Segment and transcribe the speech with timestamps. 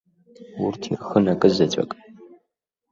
[0.63, 1.91] Урҭ ирхын акызаҵәык.